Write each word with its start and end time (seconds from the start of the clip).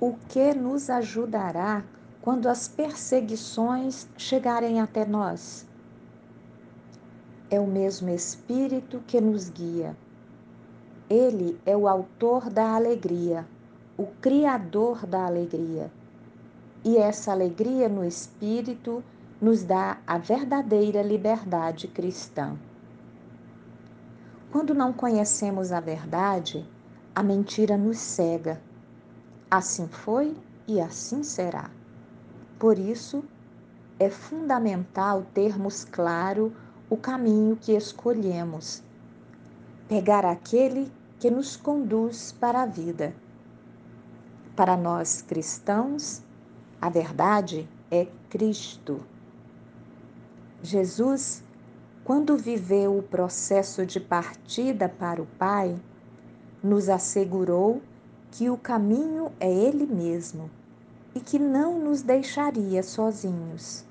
o 0.00 0.14
que 0.28 0.54
nos 0.54 0.88
ajudará 0.88 1.84
quando 2.22 2.48
as 2.48 2.66
perseguições 2.66 4.08
chegarem 4.16 4.80
até 4.80 5.04
nós? 5.04 5.66
É 7.50 7.60
o 7.60 7.66
mesmo 7.66 8.08
Espírito 8.08 9.02
que 9.06 9.20
nos 9.20 9.50
guia. 9.50 9.94
Ele 11.08 11.60
é 11.66 11.76
o 11.76 11.86
autor 11.86 12.48
da 12.48 12.74
alegria, 12.74 13.46
o 13.98 14.06
Criador 14.22 15.04
da 15.04 15.26
alegria. 15.26 15.92
E 16.82 16.96
essa 16.96 17.30
alegria 17.30 17.86
no 17.86 18.02
Espírito 18.02 19.04
nos 19.38 19.62
dá 19.64 19.98
a 20.06 20.16
verdadeira 20.16 21.02
liberdade 21.02 21.88
cristã. 21.88 22.56
Quando 24.50 24.74
não 24.74 24.92
conhecemos 24.92 25.72
a 25.72 25.80
verdade, 25.80 26.66
a 27.14 27.22
mentira 27.22 27.76
nos 27.76 27.98
cega. 27.98 28.60
Assim 29.50 29.88
foi 29.88 30.36
e 30.68 30.80
assim 30.80 31.24
será. 31.24 31.70
Por 32.56 32.78
isso, 32.78 33.24
é 33.98 34.08
fundamental 34.08 35.26
termos 35.34 35.84
claro 35.84 36.52
o 36.88 36.96
caminho 36.96 37.56
que 37.56 37.72
escolhemos. 37.72 38.80
Pegar 39.88 40.24
aquele 40.24 40.92
que 41.18 41.28
nos 41.30 41.56
conduz 41.56 42.30
para 42.30 42.62
a 42.62 42.66
vida. 42.66 43.12
Para 44.54 44.76
nós 44.76 45.20
cristãos, 45.20 46.22
a 46.80 46.88
verdade 46.88 47.68
é 47.90 48.06
Cristo. 48.28 49.00
Jesus, 50.62 51.42
quando 52.04 52.36
viveu 52.36 52.96
o 52.96 53.02
processo 53.02 53.84
de 53.84 53.98
partida 53.98 54.88
para 54.88 55.20
o 55.20 55.26
Pai, 55.26 55.76
nos 56.62 56.88
assegurou 56.88 57.82
que 58.32 58.48
o 58.48 58.56
caminho 58.56 59.32
é 59.40 59.52
Ele 59.52 59.86
mesmo 59.86 60.50
e 61.14 61.20
que 61.20 61.38
não 61.38 61.78
nos 61.78 62.02
deixaria 62.02 62.82
sozinhos. 62.82 63.84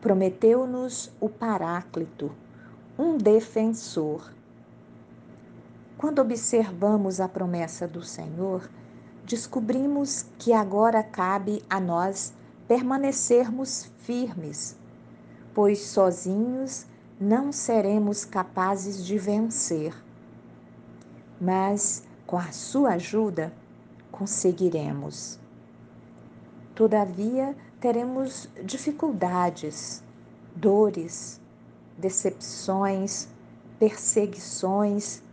Prometeu-nos 0.00 1.10
o 1.20 1.28
Paráclito, 1.28 2.30
um 2.98 3.16
defensor. 3.16 4.32
Quando 5.96 6.20
observamos 6.20 7.20
a 7.20 7.28
promessa 7.28 7.86
do 7.86 8.02
Senhor, 8.02 8.70
descobrimos 9.24 10.26
que 10.38 10.52
agora 10.52 11.02
cabe 11.02 11.62
a 11.68 11.78
nós 11.78 12.32
permanecermos 12.66 13.90
firmes, 13.98 14.76
pois 15.54 15.80
sozinhos 15.86 16.86
não 17.20 17.52
seremos 17.52 18.24
capazes 18.24 19.04
de 19.04 19.18
vencer. 19.18 19.94
Mas 21.40 22.02
com 22.30 22.38
a 22.38 22.52
sua 22.52 22.90
ajuda 22.90 23.52
conseguiremos. 24.12 25.36
Todavia, 26.76 27.56
teremos 27.80 28.48
dificuldades, 28.64 30.00
dores, 30.54 31.40
decepções, 31.98 33.26
perseguições, 33.80 35.24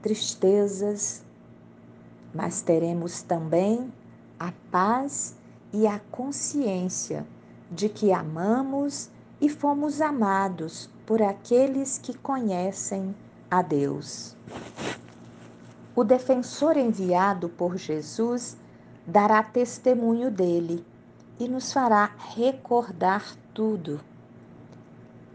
tristezas, 0.00 1.24
mas 2.32 2.62
teremos 2.62 3.22
também 3.22 3.92
a 4.38 4.52
paz 4.70 5.34
e 5.72 5.88
a 5.88 5.98
consciência 6.12 7.26
de 7.68 7.88
que 7.88 8.12
amamos 8.12 9.10
e 9.40 9.48
fomos 9.48 10.00
amados 10.00 10.88
por 11.04 11.20
aqueles 11.20 11.98
que 11.98 12.16
conhecem 12.16 13.12
a 13.50 13.60
Deus. 13.60 14.36
O 15.94 16.02
defensor 16.02 16.78
enviado 16.78 17.50
por 17.50 17.76
Jesus 17.76 18.56
dará 19.06 19.42
testemunho 19.42 20.30
dele 20.30 20.82
e 21.38 21.46
nos 21.46 21.70
fará 21.70 22.10
recordar 22.34 23.36
tudo. 23.52 24.00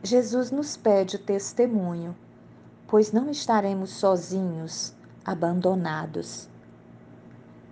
Jesus 0.01 0.49
nos 0.49 0.75
pede 0.75 1.19
testemunho, 1.19 2.17
pois 2.87 3.11
não 3.11 3.29
estaremos 3.29 3.91
sozinhos, 3.91 4.95
abandonados. 5.23 6.49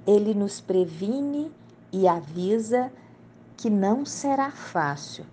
Ele 0.05 0.35
nos 0.35 0.61
previne 0.61 1.51
e 1.91 2.07
avisa 2.07 2.91
que 3.57 3.67
não 3.67 4.05
será 4.05 4.51
fácil. 4.51 5.25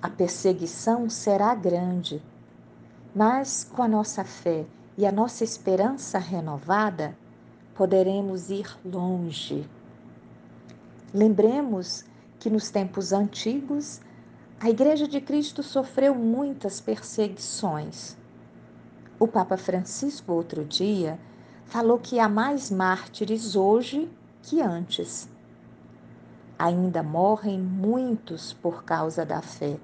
A 0.00 0.08
perseguição 0.08 1.10
será 1.10 1.52
grande, 1.52 2.22
mas 3.12 3.64
com 3.64 3.82
a 3.82 3.88
nossa 3.88 4.22
fé 4.22 4.64
e 4.96 5.06
a 5.06 5.12
nossa 5.12 5.44
esperança 5.44 6.18
renovada, 6.18 7.16
poderemos 7.74 8.50
ir 8.50 8.66
longe. 8.84 9.68
Lembremos 11.12 12.04
que 12.38 12.48
nos 12.48 12.70
tempos 12.70 13.12
antigos, 13.12 14.00
a 14.60 14.70
Igreja 14.70 15.08
de 15.08 15.20
Cristo 15.20 15.62
sofreu 15.62 16.14
muitas 16.14 16.80
perseguições. 16.80 18.16
O 19.18 19.26
Papa 19.26 19.56
Francisco, 19.56 20.32
outro 20.32 20.64
dia, 20.64 21.18
falou 21.64 21.98
que 21.98 22.18
há 22.18 22.28
mais 22.28 22.70
mártires 22.70 23.56
hoje 23.56 24.10
que 24.42 24.60
antes. 24.60 25.28
Ainda 26.58 27.02
morrem 27.02 27.60
muitos 27.60 28.52
por 28.52 28.84
causa 28.84 29.24
da 29.24 29.40
fé. 29.40 29.76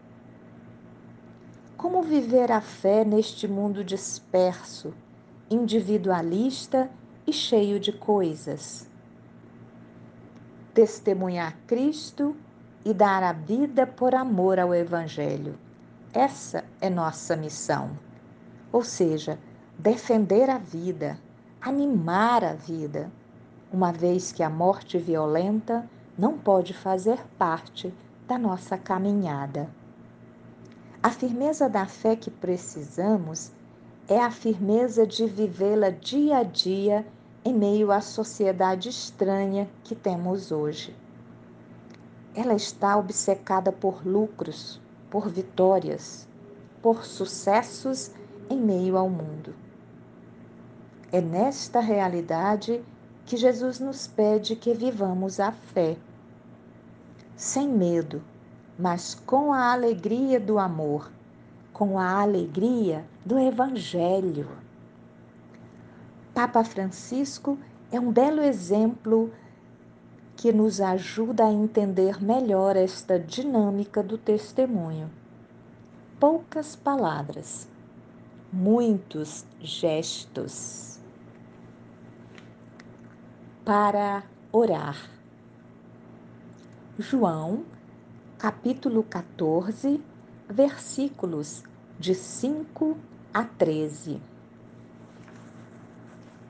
Como 1.81 2.03
viver 2.03 2.53
a 2.53 2.61
fé 2.61 3.07
neste 3.07 3.49
mundo 3.49 3.83
disperso, 3.83 4.93
individualista 5.51 6.91
e 7.27 7.33
cheio 7.33 7.81
de 7.81 7.91
coisas. 7.91 8.87
Testemunhar 10.75 11.57
Cristo 11.67 12.37
e 12.85 12.93
dar 12.93 13.23
a 13.23 13.33
vida 13.33 13.87
por 13.87 14.15
amor 14.15 14.59
ao 14.59 14.75
Evangelho. 14.75 15.59
Essa 16.13 16.67
é 16.83 16.91
nossa 16.91 17.35
missão. 17.35 17.99
Ou 18.71 18.85
seja, 18.85 19.39
defender 19.79 20.51
a 20.51 20.59
vida, 20.59 21.19
animar 21.63 22.45
a 22.45 22.53
vida, 22.53 23.11
uma 23.73 23.91
vez 23.91 24.33
que 24.33 24.43
a 24.43 24.51
morte 24.51 24.99
violenta 24.99 25.89
não 26.19 26.37
pode 26.37 26.75
fazer 26.75 27.19
parte 27.39 27.91
da 28.29 28.39
nossa 28.39 28.77
caminhada. 28.77 29.80
A 31.03 31.09
firmeza 31.09 31.67
da 31.67 31.87
fé 31.87 32.15
que 32.15 32.31
precisamos 32.31 33.51
é 34.07 34.21
a 34.21 34.31
firmeza 34.31 35.07
de 35.07 35.25
vivê-la 35.25 35.89
dia 35.89 36.37
a 36.37 36.43
dia 36.43 37.07
em 37.43 37.55
meio 37.55 37.91
à 37.91 38.03
sociedade 38.03 38.91
estranha 38.91 39.67
que 39.83 39.95
temos 39.95 40.53
hoje. 40.53 40.95
Ela 42.35 42.53
está 42.53 42.99
obcecada 42.99 43.73
por 43.73 44.07
lucros, 44.07 44.79
por 45.09 45.27
vitórias, 45.27 46.29
por 46.83 47.07
sucessos 47.07 48.11
em 48.51 48.61
meio 48.61 48.99
ao 48.99 49.09
mundo. 49.09 49.55
É 51.11 51.23
nesta 51.23 51.81
realidade 51.81 52.85
que 53.25 53.39
Jesus 53.39 53.81
nos 53.81 54.07
pede 54.07 54.55
que 54.55 54.75
vivamos 54.75 55.41
a 55.41 55.51
fé, 55.51 55.97
sem 57.37 57.67
medo, 57.67 58.23
mas 58.81 59.15
com 59.27 59.53
a 59.53 59.73
alegria 59.73 60.41
do 60.41 60.59
amor, 60.59 61.13
com 61.73 61.99
a 61.99 62.23
alegria 62.23 63.05
do 63.25 63.39
Evangelho. 63.39 64.49
Papa 66.33 66.65
Francisco 66.65 67.59
é 67.93 68.01
um 68.01 68.11
belo 68.11 68.41
exemplo 68.41 69.31
que 70.35 70.51
nos 70.51 70.81
ajuda 70.81 71.45
a 71.45 71.53
entender 71.53 72.23
melhor 72.23 72.75
esta 72.75 73.19
dinâmica 73.19 74.03
do 74.03 74.17
testemunho. 74.17 75.11
Poucas 76.19 76.75
palavras, 76.75 77.69
muitos 78.51 79.45
gestos. 79.61 80.99
Para 83.63 84.23
orar. 84.51 85.11
João, 86.99 87.65
capítulo 88.41 89.03
14, 89.03 90.03
versículos 90.49 91.63
de 91.99 92.15
5 92.15 92.97
a 93.35 93.45
13 93.45 94.19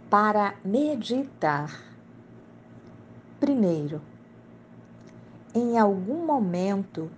para 0.09 0.55
meditar. 0.65 1.83
Primeiro, 3.41 4.01
em 5.53 5.77
algum 5.77 6.25
momento 6.25 7.11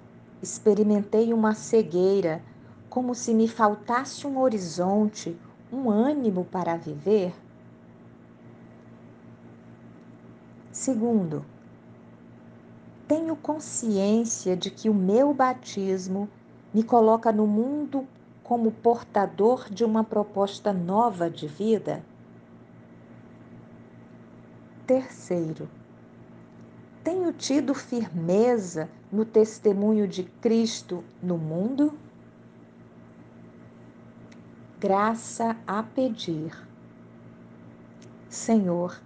experimentei 0.43 1.35
uma 1.35 1.53
cegueira, 1.53 2.43
como 2.89 3.15
se 3.15 3.35
me 3.35 3.49
faltasse 3.49 4.27
um 4.27 4.39
horizonte, 4.39 5.39
um 5.71 5.91
ânimo 5.91 6.47
para 6.47 6.79
viver? 6.79 7.35
Segundo, 10.71 11.45
tenho 13.13 13.37
consciência 13.37 14.57
de 14.57 14.71
que 14.71 14.89
o 14.89 14.95
meu 14.95 15.35
batismo 15.35 16.31
me 16.73 16.83
coloca 16.83 17.31
no 17.31 17.47
mundo 17.47 18.09
como 18.43 18.73
portador 18.73 19.69
de 19.69 19.85
uma 19.85 20.03
proposta 20.03 20.73
nova 20.73 21.29
de 21.29 21.47
vida? 21.47 22.03
Terceiro, 24.87 25.69
tenho 27.05 27.35
tido 27.35 27.75
firmeza 27.75 28.89
no 29.13 29.27
testemunho 29.27 30.09
de 30.09 30.25
Cristo 30.25 31.05
no 31.23 31.37
mundo? 31.37 31.93
Graça 34.81 35.55
a 35.67 35.83
pedir. 35.83 36.67
Senhor, 38.31 38.99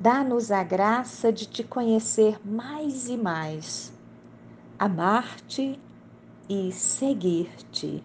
dá-nos 0.00 0.50
a 0.50 0.62
graça 0.62 1.30
de 1.30 1.44
te 1.44 1.62
conhecer 1.62 2.40
mais 2.42 3.06
e 3.06 3.18
mais, 3.18 3.92
amar-te 4.78 5.78
e 6.48 6.72
seguir-te. 6.72 8.02